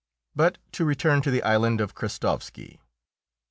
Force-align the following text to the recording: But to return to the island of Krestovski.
But 0.35 0.57
to 0.71 0.83
return 0.83 1.21
to 1.21 1.29
the 1.29 1.43
island 1.43 1.79
of 1.79 1.93
Krestovski. 1.93 2.79